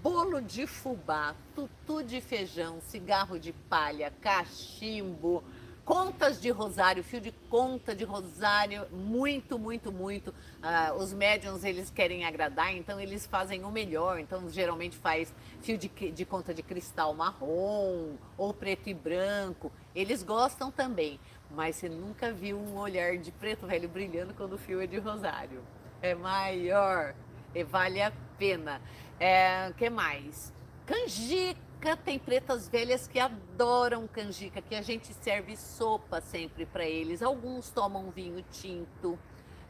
bolo 0.05 0.43
de 0.43 0.67
fubá, 0.67 1.35
tutu 1.55 2.03
de 2.03 2.21
feijão, 2.21 2.79
cigarro 2.79 3.39
de 3.39 3.55
palha, 3.55 4.13
cachimbo, 4.21 5.43
contas 5.83 6.39
de 6.39 6.51
rosário, 6.51 7.03
fio 7.03 7.23
de 7.23 7.33
conta 7.49 7.97
de 7.97 8.05
rosário, 8.05 8.87
muito, 8.93 9.59
muito, 9.59 9.91
muito. 9.91 10.35
Ah, 10.63 10.93
os 10.95 11.15
médiums 11.15 11.65
eles 11.65 11.89
querem 11.89 12.27
agradar, 12.27 12.77
então 12.77 13.01
eles 13.01 13.27
fazem 13.27 13.65
o 13.65 13.71
melhor. 13.71 14.19
Então 14.21 14.51
geralmente 14.51 14.95
faz 14.95 15.35
fio 15.63 15.79
de, 15.79 15.89
de 15.89 16.25
conta 16.27 16.53
de 16.53 16.63
cristal 16.63 17.15
marrom 17.15 18.19
ou 18.37 18.53
preto 18.53 18.91
e 18.91 18.95
branco. 18.95 19.73
Eles 19.95 20.23
gostam 20.23 20.71
também, 20.71 21.19
mas 21.51 21.77
você 21.77 21.89
nunca 21.89 22.31
viu 22.31 22.59
um 22.59 22.77
olhar 22.77 23.17
de 23.17 23.33
preto 23.33 23.67
velho 23.67 23.89
brilhando 23.89 24.35
quando 24.35 24.53
o 24.53 24.59
fio 24.59 24.83
é 24.83 24.87
de 24.87 24.99
rosário. 24.99 25.63
É 26.03 26.15
maior 26.15 27.15
e 27.55 27.65
vale 27.65 28.03
a 28.03 28.13
pena. 28.39 28.83
É, 29.19 29.73
que 29.77 29.89
mais? 29.89 30.53
Canjica, 30.87 31.97
tem 31.97 32.19
pretas 32.19 32.69
velhas 32.69 33.07
que 33.07 33.19
adoram 33.19 34.07
canjica, 34.07 34.61
que 34.61 34.75
a 34.75 34.83
gente 34.83 35.13
serve 35.15 35.57
sopa 35.57 36.21
sempre 36.21 36.67
para 36.67 36.85
eles. 36.85 37.23
Alguns 37.23 37.71
tomam 37.71 38.11
vinho 38.11 38.45
tinto, 38.51 39.19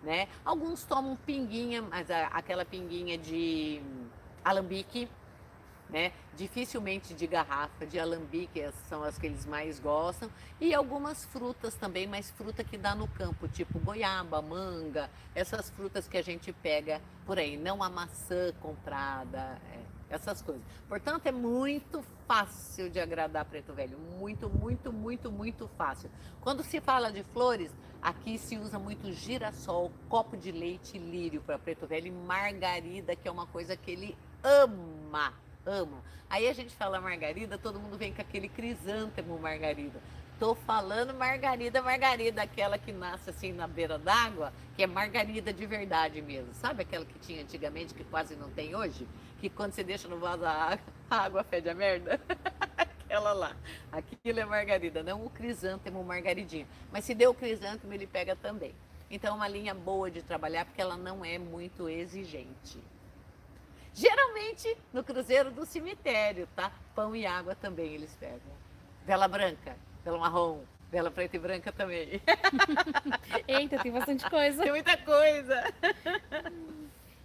né? 0.02 0.28
Alguns 0.44 0.84
tomam 0.84 1.16
pinguinha, 1.16 1.82
mas 1.82 2.10
a, 2.10 2.26
aquela 2.28 2.64
pinguinha 2.64 3.18
de 3.18 3.82
alambique, 4.44 5.08
né? 5.94 6.10
Dificilmente 6.36 7.14
de 7.14 7.24
garrafa, 7.24 7.86
de 7.86 8.00
alambique 8.00 8.60
são 8.88 9.04
as 9.04 9.16
que 9.16 9.26
eles 9.26 9.46
mais 9.46 9.78
gostam. 9.78 10.28
E 10.60 10.74
algumas 10.74 11.24
frutas 11.26 11.76
também, 11.76 12.04
mas 12.04 12.32
fruta 12.32 12.64
que 12.64 12.76
dá 12.76 12.96
no 12.96 13.06
campo, 13.06 13.46
tipo 13.46 13.78
goiaba, 13.78 14.42
manga, 14.42 15.08
essas 15.36 15.70
frutas 15.70 16.08
que 16.08 16.16
a 16.16 16.22
gente 16.22 16.52
pega 16.52 17.00
por 17.24 17.38
aí, 17.38 17.56
não 17.56 17.80
a 17.80 17.88
maçã 17.88 18.52
comprada, 18.60 19.56
é, 19.72 20.14
essas 20.16 20.42
coisas. 20.42 20.64
Portanto, 20.88 21.26
é 21.26 21.32
muito 21.32 22.04
fácil 22.26 22.90
de 22.90 22.98
agradar 22.98 23.44
preto 23.44 23.72
velho, 23.72 23.96
muito, 23.96 24.50
muito, 24.50 24.92
muito, 24.92 25.30
muito 25.30 25.70
fácil. 25.78 26.10
Quando 26.40 26.64
se 26.64 26.80
fala 26.80 27.12
de 27.12 27.22
flores, 27.22 27.70
aqui 28.02 28.36
se 28.36 28.58
usa 28.58 28.80
muito 28.80 29.12
girassol, 29.12 29.92
copo 30.08 30.36
de 30.36 30.50
leite, 30.50 30.98
lírio 30.98 31.40
para 31.40 31.56
preto 31.56 31.86
velho 31.86 32.08
e 32.08 32.10
margarida, 32.10 33.14
que 33.14 33.28
é 33.28 33.30
uma 33.30 33.46
coisa 33.46 33.76
que 33.76 33.92
ele 33.92 34.18
ama 34.42 35.32
amam. 35.66 36.00
Aí 36.28 36.48
a 36.48 36.52
gente 36.52 36.74
fala 36.74 37.00
margarida, 37.00 37.56
todo 37.58 37.78
mundo 37.78 37.96
vem 37.96 38.12
com 38.12 38.20
aquele 38.20 38.48
crisântemo 38.48 39.38
margarida. 39.38 40.00
Tô 40.38 40.54
falando 40.54 41.14
margarida, 41.14 41.80
margarida, 41.80 42.42
aquela 42.42 42.76
que 42.76 42.90
nasce 42.90 43.30
assim 43.30 43.52
na 43.52 43.68
beira 43.68 43.96
d'água, 43.98 44.52
que 44.74 44.82
é 44.82 44.86
margarida 44.86 45.52
de 45.52 45.64
verdade 45.64 46.20
mesmo. 46.20 46.52
Sabe 46.54 46.82
aquela 46.82 47.04
que 47.04 47.18
tinha 47.20 47.42
antigamente, 47.42 47.94
que 47.94 48.02
quase 48.04 48.34
não 48.34 48.50
tem 48.50 48.74
hoje? 48.74 49.06
Que 49.40 49.48
quando 49.48 49.72
você 49.72 49.84
deixa 49.84 50.08
no 50.08 50.18
vaso 50.18 50.44
a 50.44 50.50
água, 50.50 50.80
a 51.10 51.16
água 51.16 51.44
fede 51.44 51.68
a 51.68 51.74
merda? 51.74 52.20
aquela 52.76 53.32
lá. 53.32 53.56
Aquilo 53.92 54.40
é 54.40 54.44
margarida, 54.44 55.04
não 55.04 55.24
o 55.24 55.30
crisântemo 55.30 56.02
margaridinho. 56.02 56.66
Mas 56.90 57.04
se 57.04 57.14
deu 57.14 57.30
o 57.30 57.34
crisântemo, 57.34 57.92
ele 57.92 58.06
pega 58.06 58.34
também. 58.34 58.74
Então 59.08 59.34
é 59.34 59.36
uma 59.36 59.46
linha 59.46 59.72
boa 59.72 60.10
de 60.10 60.20
trabalhar, 60.20 60.64
porque 60.64 60.80
ela 60.80 60.96
não 60.96 61.24
é 61.24 61.38
muito 61.38 61.88
exigente. 61.88 62.78
Geralmente 63.94 64.76
no 64.92 65.04
cruzeiro 65.04 65.52
do 65.52 65.64
cemitério, 65.64 66.48
tá? 66.56 66.72
Pão 66.94 67.14
e 67.14 67.24
água 67.24 67.54
também 67.54 67.94
eles 67.94 68.14
pegam. 68.18 68.52
Vela 69.06 69.28
branca, 69.28 69.76
vela 70.04 70.18
marrom, 70.18 70.62
vela 70.90 71.10
preta 71.10 71.36
e 71.36 71.38
branca 71.38 71.70
também. 71.70 72.20
Eita, 73.46 73.78
tem 73.78 73.92
bastante 73.92 74.28
coisa. 74.28 74.62
Tem 74.62 74.72
muita 74.72 74.96
coisa. 74.96 75.72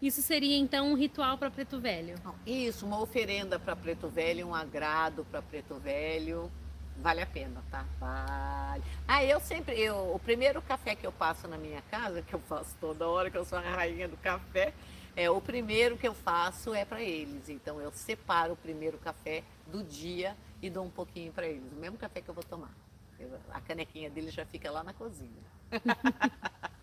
Isso 0.02 0.22
seria 0.22 0.58
então 0.58 0.92
um 0.92 0.96
ritual 0.96 1.38
para 1.38 1.50
Preto 1.50 1.80
Velho? 1.80 2.16
Isso, 2.46 2.86
uma 2.86 3.02
oferenda 3.02 3.60
para 3.60 3.76
Preto 3.76 4.08
Velho, 4.08 4.48
um 4.48 4.56
agrado 4.56 5.26
para 5.30 5.42
Preto 5.42 5.76
Velho. 5.76 6.50
Vale 6.98 7.22
a 7.22 7.26
pena, 7.26 7.64
tá? 7.72 7.86
Vale. 8.00 8.84
Ah, 9.08 9.24
eu 9.24 9.40
sempre, 9.40 9.80
eu, 9.80 10.14
o 10.14 10.20
primeiro 10.20 10.62
café 10.62 10.96
que 10.96 11.08
eu 11.08 11.12
passo 11.12 11.48
na 11.48 11.58
minha 11.58 11.82
casa, 11.90 12.22
que 12.22 12.34
eu 12.34 12.40
faço 12.40 12.76
toda 12.80 13.08
hora, 13.08 13.30
que 13.30 13.38
eu 13.38 13.46
sou 13.46 13.58
a 13.58 13.62
rainha 13.62 14.08
do 14.08 14.18
café, 14.18 14.74
é, 15.20 15.30
o 15.30 15.42
primeiro 15.42 15.98
que 15.98 16.08
eu 16.08 16.14
faço 16.14 16.74
é 16.74 16.86
para 16.86 17.02
eles. 17.02 17.50
Então 17.50 17.82
eu 17.82 17.92
separo 17.92 18.54
o 18.54 18.56
primeiro 18.56 18.98
café 18.98 19.44
do 19.68 19.84
dia 19.84 20.34
e 20.62 20.70
dou 20.70 20.86
um 20.86 20.90
pouquinho 20.90 21.34
para 21.34 21.46
eles. 21.46 21.70
O 21.74 21.76
mesmo 21.76 21.98
café 21.98 22.22
que 22.22 22.30
eu 22.30 22.34
vou 22.34 22.44
tomar. 22.44 22.74
Eu, 23.20 23.30
a 23.52 23.60
canequinha 23.60 24.10
dele 24.10 24.32
já 24.32 24.46
fica 24.46 24.72
lá 24.72 24.82
na 24.82 24.94
cozinha. 24.94 25.44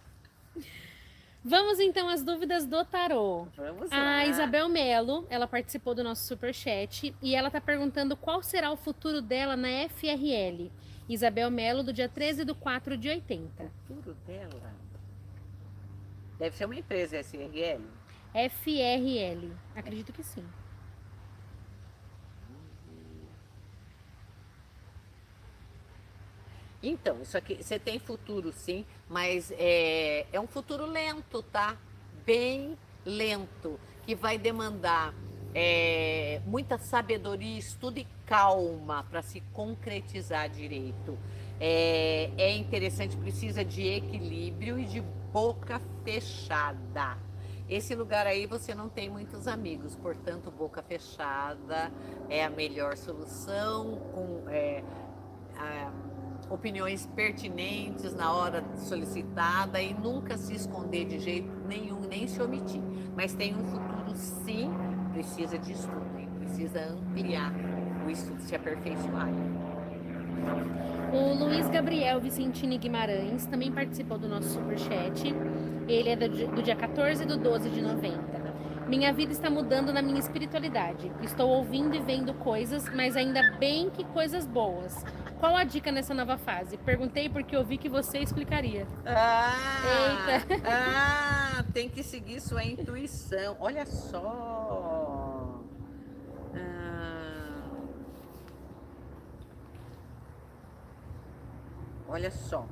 Vamos 1.43 1.81
então 1.81 2.09
às 2.11 2.23
dúvidas 2.23 2.67
do 2.67 2.85
tarô. 2.85 3.47
Vamos 3.57 3.89
lá. 3.89 4.17
A 4.17 4.27
Isabel 4.27 4.69
Melo, 4.69 5.27
ela 5.31 5.47
participou 5.47 5.95
do 5.95 6.05
nosso 6.05 6.27
super 6.27 6.53
chat 6.53 7.15
e 7.23 7.35
ela 7.35 7.47
está 7.47 7.61
perguntando 7.61 8.17
qual 8.17 8.43
será 8.43 8.71
o 8.71 8.77
futuro 8.77 9.23
dela 9.23 9.57
na 9.57 9.89
FRL. 9.89 10.71
Isabel 11.09 11.51
Melo, 11.51 11.83
do 11.83 11.93
dia 11.93 12.09
13 12.09 12.45
de 12.45 12.53
4 12.53 12.99
de 12.99 13.09
80. 13.09 13.65
O 13.65 13.95
futuro 13.95 14.15
dela? 14.27 14.75
Deve 16.39 16.55
ser 16.55 16.67
uma 16.67 16.75
empresa 16.75 17.19
SRL. 17.21 17.96
FRL. 18.37 19.51
Acredito 19.75 20.13
que 20.13 20.23
sim. 20.23 20.45
Então, 26.83 27.23
isso 27.23 27.37
aqui, 27.37 27.57
você 27.57 27.79
tem 27.79 27.99
futuro 27.99 28.53
sim, 28.53 28.85
mas 29.09 29.51
é, 29.57 30.27
é 30.31 30.39
um 30.39 30.47
futuro 30.47 30.85
lento, 30.85 31.43
tá? 31.43 31.77
Bem 32.25 32.77
lento, 33.05 33.81
que 34.05 34.15
vai 34.15 34.37
demandar 34.37 35.15
é, 35.55 36.43
muita 36.45 36.77
sabedoria, 36.77 37.59
estudo 37.59 37.99
e 37.99 38.07
calma 38.27 39.05
para 39.05 39.23
se 39.23 39.41
concretizar 39.55 40.51
direito. 40.51 41.19
É, 41.59 42.31
é 42.37 42.55
interessante, 42.55 43.17
precisa 43.17 43.65
de 43.65 43.83
equilíbrio 43.87 44.79
e 44.79 44.85
de 44.85 45.01
boca 45.33 45.81
fechada. 46.05 47.17
Esse 47.69 47.97
lugar 47.97 48.27
aí 48.29 48.47
você 48.47 48.75
não 48.75 48.89
tem 48.89 49.11
muitos 49.11 49.49
amigos, 49.49 49.97
portanto, 49.97 50.53
boca 50.53 50.83
fechada 50.83 51.91
é 52.29 52.45
a 52.45 52.51
melhor 52.51 52.97
solução, 52.97 53.97
com 54.15 54.49
é, 54.49 54.85
a, 55.57 55.91
opiniões 56.49 57.07
pertinentes 57.07 58.15
na 58.15 58.33
hora 58.33 58.65
solicitada 58.77 59.83
e 59.83 59.93
nunca 59.93 60.39
se 60.39 60.55
esconder 60.55 61.07
de 61.07 61.19
jeito 61.19 61.53
nenhum, 61.67 62.01
nem 62.03 62.29
se 62.29 62.41
omitir. 62.41 62.81
Mas 63.17 63.35
tem 63.35 63.57
um 63.57 63.65
futuro, 63.65 64.15
sim, 64.15 64.71
precisa 65.13 65.59
de 65.59 65.73
estudo, 65.73 66.19
hein? 66.19 66.29
precisa 66.39 66.85
ampliar 66.85 67.53
o 68.07 68.11
estudo, 68.11 68.41
se 68.43 68.55
aperfeiçoar. 68.55 69.29
O 71.13 71.35
Luiz 71.45 71.69
Gabriel 71.69 72.21
Vicentini 72.21 72.79
Guimarães 72.79 73.45
também 73.47 73.73
participou 73.73 74.19
do 74.19 74.29
nosso 74.29 74.51
superchat. 74.51 75.35
Ele 75.89 76.11
é 76.11 76.17
do, 76.17 76.63
dia 76.63 76.75
14 76.75 77.25
do 77.25 77.37
12 77.37 77.71
de 77.71 77.81
90. 77.81 78.47
Minha 78.89 79.13
vida 79.13 79.33
está 79.33 79.51
mudando 79.51 79.93
na 79.93 80.01
minha 80.01 80.19
espiritualidade. 80.19 81.11
Estou 81.23 81.49
ouvindo 81.49 81.95
e 81.97 82.01
vendo 82.01 82.33
coisas, 82.35 82.89
mas 82.95 83.17
ainda 83.17 83.43
bem 83.59 83.91
que 83.91 84.05
coisas 84.05 84.47
boas. 84.47 85.05
Qual 85.41 85.57
a 85.57 85.65
dica 85.65 85.91
nessa 85.91 86.15
nova 86.15 86.39
fase? 86.39 86.77
Perguntei 86.79 87.29
porque 87.29 87.57
ouvi 87.57 87.79
que 87.79 87.89
você 87.89 88.19
explicaria. 88.19 88.87
Ah, 89.05 89.53
Eita. 90.39 90.63
ah, 90.65 91.65
tem 91.75 91.89
que 91.89 92.03
seguir 92.03 92.41
sua 92.41 92.65
intuição. 92.65 93.57
Olha 93.61 93.85
só. 93.85 95.63
Ah. 96.55 97.63
olha 102.09 102.31
só. 102.31 102.67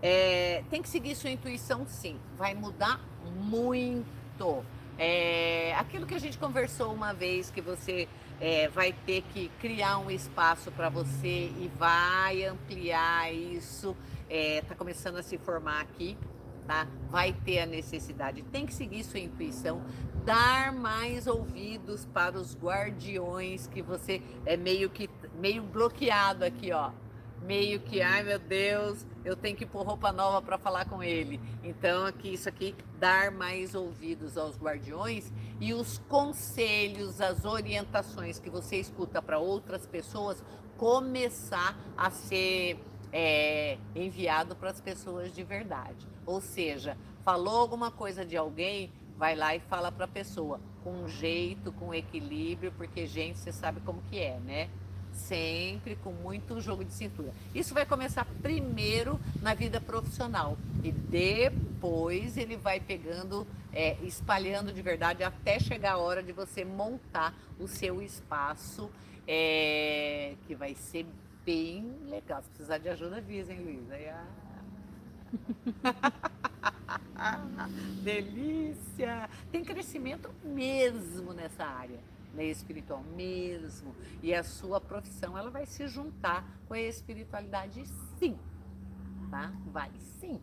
É, 0.00 0.62
tem 0.70 0.80
que 0.80 0.88
seguir 0.88 1.14
sua 1.14 1.30
intuição, 1.30 1.86
sim. 1.86 2.18
Vai 2.36 2.54
mudar 2.54 3.00
muito. 3.36 4.64
É, 4.96 5.74
aquilo 5.76 6.06
que 6.06 6.14
a 6.14 6.18
gente 6.18 6.38
conversou 6.38 6.92
uma 6.92 7.12
vez, 7.12 7.50
que 7.50 7.60
você 7.60 8.08
é, 8.40 8.68
vai 8.68 8.92
ter 8.92 9.22
que 9.22 9.48
criar 9.60 9.98
um 9.98 10.10
espaço 10.10 10.70
para 10.72 10.88
você 10.88 11.52
e 11.58 11.70
vai 11.76 12.44
ampliar 12.44 13.32
isso. 13.32 13.96
Está 14.28 14.74
começando 14.74 15.16
a 15.16 15.22
se 15.22 15.38
formar 15.38 15.80
aqui. 15.80 16.16
Tá? 16.66 16.86
Vai 17.08 17.32
ter 17.32 17.60
a 17.60 17.66
necessidade, 17.66 18.42
tem 18.42 18.66
que 18.66 18.74
seguir 18.74 19.02
sua 19.02 19.18
intuição, 19.18 19.80
dar 20.26 20.70
mais 20.70 21.26
ouvidos 21.26 22.04
para 22.04 22.36
os 22.36 22.54
guardiões 22.54 23.66
que 23.66 23.80
você 23.80 24.20
é 24.44 24.54
meio 24.54 24.90
que 24.90 25.08
meio 25.40 25.62
bloqueado 25.62 26.44
aqui, 26.44 26.70
ó 26.70 26.90
meio 27.42 27.80
que, 27.80 28.00
ai 28.02 28.22
meu 28.22 28.38
Deus, 28.38 29.06
eu 29.24 29.36
tenho 29.36 29.56
que 29.56 29.66
pôr 29.66 29.86
roupa 29.86 30.12
nova 30.12 30.42
para 30.42 30.58
falar 30.58 30.84
com 30.86 31.02
ele. 31.02 31.40
Então, 31.62 32.06
aqui 32.06 32.34
isso 32.34 32.48
aqui 32.48 32.74
dar 32.98 33.30
mais 33.30 33.74
ouvidos 33.74 34.36
aos 34.36 34.58
guardiões 34.58 35.32
e 35.60 35.72
os 35.72 35.98
conselhos, 36.08 37.20
as 37.20 37.44
orientações 37.44 38.38
que 38.38 38.50
você 38.50 38.76
escuta 38.76 39.20
para 39.22 39.38
outras 39.38 39.86
pessoas 39.86 40.42
começar 40.76 41.76
a 41.96 42.10
ser 42.10 42.78
é, 43.12 43.78
enviado 43.94 44.54
para 44.54 44.70
as 44.70 44.80
pessoas 44.80 45.34
de 45.34 45.42
verdade. 45.42 46.06
Ou 46.24 46.40
seja, 46.40 46.96
falou 47.24 47.58
alguma 47.58 47.90
coisa 47.90 48.24
de 48.24 48.36
alguém, 48.36 48.92
vai 49.16 49.34
lá 49.34 49.54
e 49.54 49.60
fala 49.60 49.90
para 49.90 50.04
a 50.04 50.08
pessoa 50.08 50.60
com 50.84 51.08
jeito, 51.08 51.72
com 51.72 51.92
equilíbrio, 51.92 52.72
porque 52.72 53.06
gente, 53.06 53.38
você 53.38 53.52
sabe 53.52 53.80
como 53.80 54.00
que 54.02 54.18
é, 54.18 54.38
né? 54.40 54.70
Sempre 55.18 55.96
com 55.96 56.12
muito 56.12 56.60
jogo 56.60 56.84
de 56.84 56.92
cintura. 56.92 57.32
Isso 57.54 57.74
vai 57.74 57.84
começar 57.84 58.24
primeiro 58.42 59.20
na 59.42 59.52
vida 59.54 59.80
profissional 59.80 60.56
e 60.82 60.90
depois 60.92 62.36
ele 62.36 62.56
vai 62.56 62.80
pegando, 62.80 63.46
é, 63.72 63.96
espalhando 64.02 64.72
de 64.72 64.80
verdade 64.80 65.22
até 65.22 65.58
chegar 65.58 65.92
a 65.92 65.98
hora 65.98 66.22
de 66.22 66.32
você 66.32 66.64
montar 66.64 67.34
o 67.58 67.66
seu 67.66 68.00
espaço, 68.00 68.90
é, 69.26 70.34
que 70.46 70.54
vai 70.54 70.74
ser 70.74 71.04
bem 71.44 71.94
legal. 72.08 72.42
Se 72.42 72.48
precisar 72.50 72.78
de 72.78 72.88
ajuda, 72.88 73.18
avisa, 73.18 73.52
hein, 73.52 73.60
Luiz? 73.60 73.90
Aí, 73.90 74.08
ah. 74.08 74.24
Delícia! 78.02 79.28
Tem 79.52 79.62
crescimento 79.62 80.30
mesmo 80.42 81.34
nessa 81.34 81.64
área 81.64 81.98
né, 82.38 82.44
espiritual 82.44 83.02
mesmo. 83.16 83.94
E 84.22 84.32
a 84.32 84.44
sua 84.44 84.80
profissão 84.80 85.36
ela 85.36 85.50
vai 85.50 85.66
se 85.66 85.86
juntar 85.88 86.44
com 86.66 86.74
a 86.74 86.80
espiritualidade 86.80 87.84
sim. 88.18 88.38
Tá? 89.30 89.52
Vai 89.66 89.90
sim. 90.20 90.40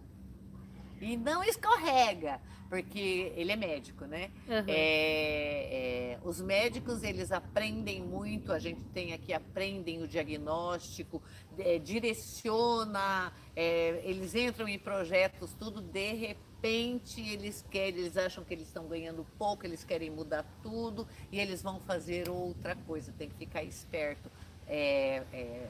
E 1.05 1.15
não 1.15 1.43
escorrega, 1.43 2.41
porque 2.67 3.31
ele 3.35 3.51
é 3.51 3.55
médico, 3.55 4.05
né? 4.05 4.31
Uhum. 4.47 4.63
É, 4.67 6.15
é, 6.17 6.19
os 6.23 6.41
médicos, 6.41 7.03
eles 7.03 7.31
aprendem 7.31 8.01
muito, 8.01 8.51
a 8.51 8.57
gente 8.57 8.81
tem 8.85 9.13
aqui, 9.13 9.31
aprendem 9.31 10.01
o 10.01 10.07
diagnóstico, 10.07 11.21
é, 11.59 11.77
direciona, 11.77 13.31
é, 13.55 14.01
eles 14.03 14.33
entram 14.33 14.67
em 14.67 14.79
projetos, 14.79 15.53
tudo 15.53 15.79
de 15.79 16.13
repente 16.13 17.21
eles 17.21 17.63
querem, 17.69 17.99
eles 17.99 18.17
acham 18.17 18.43
que 18.43 18.55
eles 18.55 18.65
estão 18.65 18.87
ganhando 18.87 19.23
pouco, 19.37 19.63
eles 19.63 19.83
querem 19.83 20.09
mudar 20.09 20.43
tudo 20.63 21.07
e 21.31 21.39
eles 21.39 21.61
vão 21.61 21.79
fazer 21.81 22.29
outra 22.29 22.75
coisa. 22.75 23.13
Tem 23.15 23.29
que 23.29 23.35
ficar 23.35 23.61
esperto. 23.63 24.27
É, 24.67 25.21
é, 25.31 25.69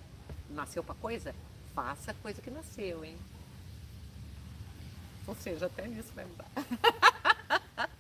nasceu 0.50 0.82
para 0.82 0.96
coisa? 0.96 1.36
Faça 1.74 2.12
a 2.12 2.14
coisa 2.14 2.42
que 2.42 2.50
nasceu, 2.50 3.04
hein? 3.04 3.18
Ou 5.28 5.36
seja, 5.36 5.66
até 5.66 5.88
nisso 5.88 6.12
vai 6.16 6.26
mudar. 6.26 6.46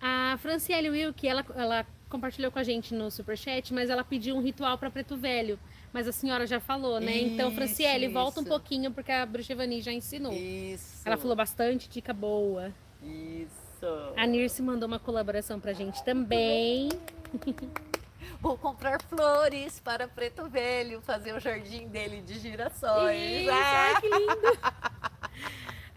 A 0.00 0.36
Franciele 0.38 0.90
Wilke, 0.90 1.26
ela, 1.26 1.44
ela 1.54 1.86
compartilhou 2.08 2.52
com 2.52 2.58
a 2.58 2.62
gente 2.62 2.94
no 2.94 3.10
Superchat, 3.10 3.72
mas 3.72 3.90
ela 3.90 4.04
pediu 4.04 4.36
um 4.36 4.42
ritual 4.42 4.78
para 4.78 4.90
Preto 4.90 5.16
Velho. 5.16 5.58
Mas 5.92 6.06
a 6.06 6.12
senhora 6.12 6.46
já 6.46 6.60
falou, 6.60 7.00
né? 7.00 7.12
Então, 7.12 7.24
isso, 7.24 7.34
então, 7.34 7.50
Franciele, 7.52 8.04
isso. 8.06 8.14
volta 8.14 8.40
um 8.40 8.44
pouquinho, 8.44 8.92
porque 8.92 9.10
a 9.10 9.24
Bruxa 9.24 9.52
Evani 9.52 9.80
já 9.80 9.92
ensinou. 9.92 10.32
Isso. 10.32 11.00
Ela 11.06 11.16
falou 11.16 11.34
bastante 11.34 11.88
dica 11.88 12.12
boa. 12.12 12.72
Isso. 13.02 13.86
A 14.16 14.26
Nirce 14.26 14.62
mandou 14.62 14.86
uma 14.86 14.98
colaboração 14.98 15.58
pra 15.58 15.72
gente 15.72 16.04
também. 16.04 16.90
Vou 18.40 18.58
comprar 18.58 19.00
flores 19.00 19.80
para 19.80 20.06
Preto 20.06 20.48
Velho, 20.48 21.00
fazer 21.00 21.34
o 21.34 21.40
jardim 21.40 21.88
dele 21.88 22.20
de 22.20 22.38
girassóis. 22.38 23.42
Isso, 23.42 23.50
ah. 23.50 23.94
ai, 23.94 24.00
que 24.00 24.08
lindo! 24.08 24.58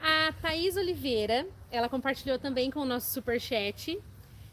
A 0.01 0.33
Thaís 0.41 0.75
Oliveira, 0.77 1.47
ela 1.71 1.89
compartilhou 1.89 2.39
também 2.39 2.71
com 2.71 2.79
o 2.79 2.85
nosso 2.85 3.11
superchat. 3.11 3.99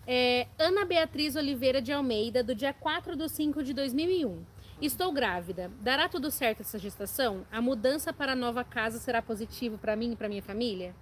É, 0.06 0.46
Ana 0.59 0.85
Beatriz 0.85 1.37
Oliveira 1.37 1.80
de 1.80 1.92
Almeida, 1.92 2.42
do 2.42 2.54
dia 2.54 2.72
4 2.72 3.16
de 3.16 3.28
5 3.28 3.62
de 3.62 3.72
2001. 3.72 4.44
Estou 4.80 5.11
grávida. 5.12 5.70
Dará 5.80 6.09
tudo 6.09 6.30
certo 6.30 6.61
essa 6.61 6.78
gestação? 6.78 7.46
A 7.50 7.61
mudança 7.62 8.12
para 8.12 8.32
a 8.32 8.37
nova 8.37 8.62
casa 8.62 8.98
será 8.98 9.22
positivo 9.22 9.78
para 9.78 9.96
mim 9.96 10.12
e 10.12 10.16
para 10.16 10.28
minha 10.28 10.42
família? 10.42 10.94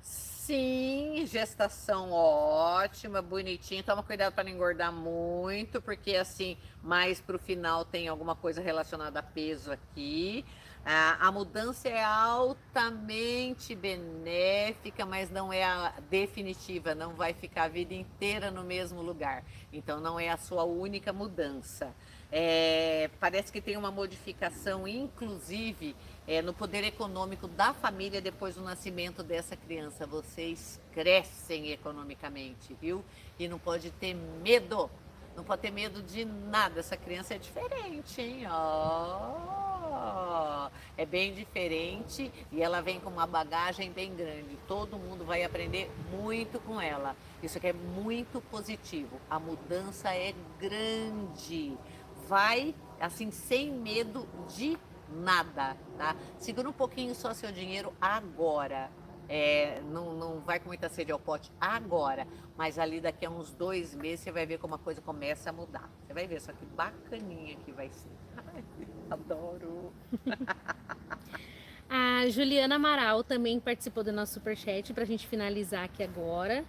Sim, 0.00 0.95
gestação 1.26 2.12
ótima, 2.12 3.20
bonitinha. 3.20 3.82
Toma 3.82 4.02
cuidado 4.02 4.32
para 4.32 4.44
não 4.44 4.50
engordar 4.50 4.92
muito, 4.92 5.82
porque 5.82 6.16
assim, 6.16 6.56
mais 6.82 7.20
para 7.20 7.36
o 7.36 7.38
final 7.38 7.84
tem 7.84 8.08
alguma 8.08 8.34
coisa 8.34 8.60
relacionada 8.60 9.18
a 9.20 9.22
peso 9.22 9.72
aqui. 9.72 10.44
A, 10.88 11.32
mudança 11.32 11.88
é 11.88 12.04
altamente 12.04 13.74
benéfica, 13.74 15.04
mas 15.04 15.28
não 15.28 15.52
é 15.52 15.64
a 15.64 15.92
definitiva, 16.08 16.94
não 16.94 17.12
vai 17.12 17.34
ficar 17.34 17.64
a 17.64 17.68
vida 17.68 17.92
inteira 17.92 18.52
no 18.52 18.62
mesmo 18.62 19.02
lugar. 19.02 19.42
Então, 19.72 19.98
não 19.98 20.20
é 20.20 20.28
a 20.28 20.36
sua 20.36 20.62
única 20.62 21.12
mudança. 21.12 21.92
É, 22.30 23.10
parece 23.18 23.50
que 23.50 23.60
tem 23.60 23.76
uma 23.76 23.90
modificação, 23.90 24.86
inclusive, 24.86 25.96
é, 26.24 26.40
no 26.40 26.54
poder 26.54 26.84
econômico 26.84 27.48
da 27.48 27.74
família 27.74 28.20
depois 28.20 28.54
do 28.54 28.62
nascimento 28.62 29.24
dessa 29.24 29.56
criança. 29.56 30.06
Vocês 30.06 30.80
crescem 30.92 31.72
economicamente, 31.72 32.76
viu? 32.80 33.04
E 33.40 33.48
não 33.48 33.58
pode 33.58 33.90
ter 33.90 34.14
medo, 34.14 34.88
não 35.36 35.44
pode 35.44 35.62
ter 35.62 35.70
medo 35.70 36.02
de 36.02 36.24
nada. 36.24 36.80
Essa 36.80 36.96
criança 36.96 37.34
é 37.34 37.38
diferente, 37.38 38.20
hein? 38.20 38.46
Ó. 38.48 39.62
Oh 39.62 39.66
é 40.96 41.04
bem 41.04 41.34
diferente 41.34 42.32
e 42.50 42.62
ela 42.62 42.80
vem 42.80 42.98
com 42.98 43.10
uma 43.10 43.26
bagagem 43.26 43.90
bem 43.92 44.14
grande. 44.14 44.58
Todo 44.66 44.98
mundo 44.98 45.24
vai 45.24 45.44
aprender 45.44 45.90
muito 46.10 46.58
com 46.60 46.80
ela. 46.80 47.14
Isso 47.42 47.58
aqui 47.58 47.68
é 47.68 47.72
muito 47.72 48.40
positivo. 48.40 49.20
A 49.28 49.38
mudança 49.38 50.14
é 50.14 50.34
grande. 50.58 51.76
Vai 52.26 52.74
assim 52.98 53.30
sem 53.30 53.70
medo 53.70 54.26
de 54.56 54.78
nada, 55.08 55.76
tá? 55.96 56.16
Segura 56.38 56.68
um 56.68 56.72
pouquinho 56.72 57.14
só 57.14 57.32
seu 57.34 57.52
dinheiro 57.52 57.92
agora. 58.00 58.90
É, 59.28 59.80
não, 59.90 60.14
não 60.14 60.40
vai 60.40 60.60
com 60.60 60.68
muita 60.68 60.88
sede 60.88 61.10
ao 61.10 61.18
pote 61.18 61.50
agora, 61.60 62.26
mas 62.56 62.78
ali 62.78 63.00
daqui 63.00 63.26
a 63.26 63.30
uns 63.30 63.52
dois 63.52 63.94
meses 63.94 64.20
você 64.20 64.30
vai 64.30 64.46
ver 64.46 64.58
como 64.58 64.74
a 64.74 64.78
coisa 64.78 65.00
começa 65.00 65.50
a 65.50 65.52
mudar. 65.52 65.90
Você 66.06 66.14
vai 66.14 66.26
ver, 66.26 66.40
só 66.40 66.52
que 66.52 66.64
bacaninha 66.64 67.56
que 67.64 67.72
vai 67.72 67.88
ser. 67.90 68.10
Ai, 68.36 68.62
adoro! 69.10 69.92
a 71.88 72.28
Juliana 72.28 72.76
Amaral 72.76 73.24
também 73.24 73.58
participou 73.58 74.04
do 74.04 74.12
nosso 74.12 74.34
superchat 74.34 74.92
para 74.94 75.02
a 75.02 75.06
gente 75.06 75.26
finalizar 75.26 75.84
aqui 75.84 76.02
agora. 76.02 76.64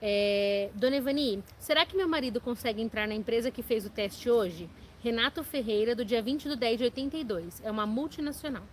É, 0.00 0.70
Dona 0.74 0.96
Evani, 0.96 1.42
será 1.58 1.86
que 1.86 1.96
meu 1.96 2.06
marido 2.06 2.40
consegue 2.40 2.82
entrar 2.82 3.08
na 3.08 3.14
empresa 3.14 3.50
que 3.50 3.62
fez 3.62 3.86
o 3.86 3.90
teste 3.90 4.28
hoje? 4.28 4.68
Renato 5.02 5.42
Ferreira, 5.42 5.94
do 5.94 6.04
dia 6.04 6.20
20 6.20 6.48
de 6.48 6.56
10 6.56 6.78
de 6.78 6.84
82. 6.84 7.62
É 7.64 7.70
uma 7.70 7.86
multinacional. 7.86 8.64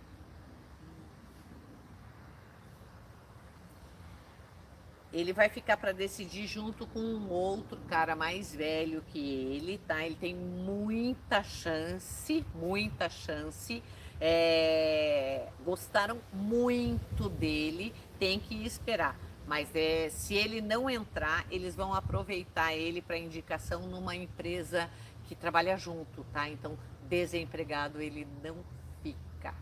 Ele 5.14 5.32
vai 5.32 5.48
ficar 5.48 5.76
para 5.76 5.92
decidir 5.92 6.48
junto 6.48 6.88
com 6.88 6.98
um 6.98 7.30
outro 7.30 7.80
cara 7.88 8.16
mais 8.16 8.52
velho 8.52 9.00
que 9.12 9.20
ele, 9.20 9.78
tá? 9.86 10.04
Ele 10.04 10.16
tem 10.16 10.34
muita 10.34 11.40
chance, 11.44 12.44
muita 12.52 13.08
chance. 13.08 13.80
É, 14.20 15.48
gostaram 15.64 16.20
muito 16.32 17.28
dele, 17.28 17.94
tem 18.18 18.40
que 18.40 18.66
esperar. 18.66 19.16
Mas 19.46 19.68
é, 19.72 20.08
se 20.10 20.34
ele 20.34 20.60
não 20.60 20.90
entrar, 20.90 21.46
eles 21.48 21.76
vão 21.76 21.94
aproveitar 21.94 22.74
ele 22.74 23.00
para 23.00 23.16
indicação 23.16 23.82
numa 23.82 24.16
empresa 24.16 24.90
que 25.28 25.36
trabalha 25.36 25.76
junto, 25.76 26.24
tá? 26.32 26.48
Então, 26.48 26.76
desempregado 27.08 28.00
ele 28.00 28.26
não 28.42 28.56
fica, 29.00 29.54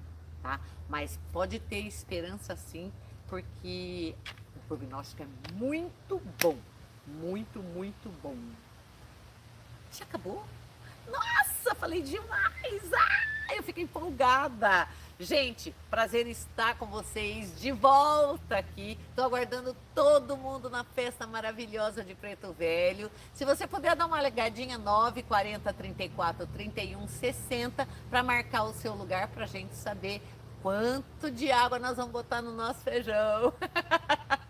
tá? 0.43 0.61
Mas 0.89 1.21
pode 1.31 1.59
ter 1.61 1.81
esperança 1.81 2.57
sim, 2.57 2.91
porque 3.27 4.15
prognóstico 4.61 5.23
é 5.23 5.27
muito 5.55 6.21
bom. 6.41 6.57
muito, 7.07 7.61
muito 7.61 8.09
bom. 8.23 8.37
Já 9.93 10.05
acabou? 10.05 10.45
Nossa, 11.07 11.75
falei 11.75 12.01
demais! 12.01 12.93
Ah, 12.93 13.55
eu 13.55 13.63
fico 13.63 13.81
empolgada. 13.81 14.89
Gente, 15.21 15.75
prazer 15.91 16.27
estar 16.27 16.77
com 16.77 16.87
vocês 16.87 17.61
de 17.61 17.71
volta 17.71 18.59
aqui. 18.59 18.99
Estou 19.11 19.25
aguardando 19.27 19.77
todo 19.95 20.37
mundo 20.37 20.71
na 20.71 20.83
festa 20.83 21.27
maravilhosa 21.27 22.03
de 22.03 22.15
Preto 22.15 22.53
Velho. 22.53 23.11
Se 23.35 23.45
você 23.45 23.67
puder 23.67 23.95
dar 23.95 24.07
uma 24.07 24.21
ligadinha 24.23 24.79
9 24.79 25.23
40 25.23 25.73
34 25.73 26.47
31 26.47 27.07
60 27.07 27.87
para 28.11 28.23
marcar 28.23 28.65
o 28.65 28.73
seu 28.73 28.95
lugar 28.95 29.29
para 29.29 29.45
a 29.45 29.47
gente 29.47 29.75
saber 29.77 30.23
quanto 30.63 31.31
de 31.31 31.53
água 31.53 31.79
nós 31.79 31.97
vamos 31.97 32.13
botar 32.13 32.43
no 32.43 32.53
nosso 32.53 32.81
feijão. 32.81 33.53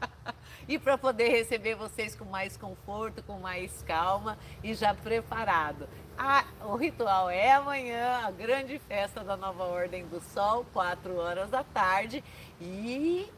e 0.69 0.79
para 0.79 0.97
poder 0.97 1.29
receber 1.29 1.75
vocês 1.75 2.15
com 2.15 2.25
mais 2.25 2.57
conforto, 2.57 3.23
com 3.23 3.39
mais 3.39 3.83
calma 3.83 4.39
e 4.63 4.75
já 4.75 4.95
preparado. 4.95 5.89
Ah, 6.17 6.45
o 6.65 6.77
ritual 6.77 7.31
é 7.31 7.53
amanhã, 7.53 8.21
a 8.25 8.31
grande 8.31 8.79
festa 8.81 9.25
da 9.25 9.37
Nova 9.37 9.65
Ordem 9.65 10.07
do 10.07 10.21
Sol, 10.21 10.67
4 10.73 11.17
horas 11.17 11.51
da 11.51 11.65
tarde. 11.65 12.23
E 12.61 13.29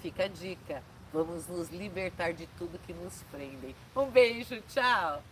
fica 0.00 0.24
a 0.24 0.28
dica, 0.28 0.82
vamos 1.12 1.46
nos 1.48 1.70
libertar 1.70 2.32
de 2.32 2.46
tudo 2.58 2.78
que 2.86 2.92
nos 2.92 3.22
prendem. 3.24 3.74
Um 3.94 4.06
beijo, 4.06 4.60
tchau! 4.68 5.22